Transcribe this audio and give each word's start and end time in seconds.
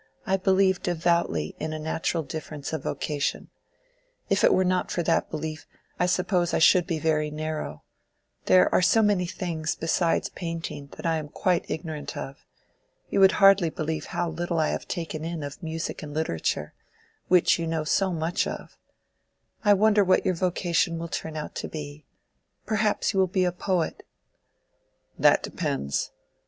"I 0.25 0.35
believe 0.35 0.81
devoutly 0.81 1.55
in 1.59 1.73
a 1.73 1.77
natural 1.77 2.23
difference 2.23 2.73
of 2.73 2.81
vocation. 2.85 3.49
If 4.29 4.43
it 4.43 4.51
were 4.51 4.63
not 4.65 4.89
for 4.89 5.03
that 5.03 5.29
belief, 5.29 5.67
I 5.99 6.07
suppose 6.07 6.55
I 6.55 6.57
should 6.57 6.87
be 6.87 6.97
very 6.97 7.29
narrow—there 7.29 8.73
are 8.73 8.81
so 8.81 9.03
many 9.03 9.27
things, 9.27 9.75
besides 9.75 10.29
painting, 10.29 10.87
that 10.97 11.05
I 11.05 11.17
am 11.17 11.29
quite 11.29 11.69
ignorant 11.69 12.17
of. 12.17 12.43
You 13.11 13.19
would 13.19 13.33
hardly 13.33 13.69
believe 13.69 14.05
how 14.05 14.27
little 14.27 14.57
I 14.59 14.69
have 14.69 14.87
taken 14.87 15.23
in 15.23 15.43
of 15.43 15.61
music 15.61 16.01
and 16.01 16.15
literature, 16.15 16.73
which 17.27 17.59
you 17.59 17.67
know 17.67 17.83
so 17.83 18.11
much 18.11 18.47
of. 18.47 18.79
I 19.63 19.75
wonder 19.75 20.03
what 20.03 20.25
your 20.25 20.33
vocation 20.33 20.97
will 20.97 21.09
turn 21.09 21.37
out 21.37 21.53
to 21.57 21.67
be: 21.67 22.07
perhaps 22.65 23.13
you 23.13 23.19
will 23.19 23.27
be 23.27 23.45
a 23.45 23.51
poet?" 23.51 24.01
"That 25.19 25.43
depends. 25.43 26.09